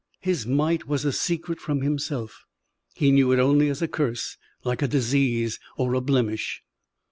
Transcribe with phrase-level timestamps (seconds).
[0.21, 2.43] His might was a secret from himself.
[2.95, 6.63] He knew it only as a curse, like a disease or a blemish.